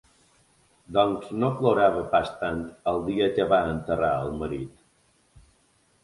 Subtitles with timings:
[0.95, 4.81] Doncs no plorava pas tant el dia que va enterrar el marit.